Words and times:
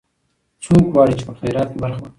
څوک 0.63 0.83
غواړي 0.93 1.13
چې 1.19 1.23
په 1.27 1.33
خیرات 1.39 1.69
کې 1.71 1.77
برخه 1.83 1.99
واخلي؟ 2.01 2.09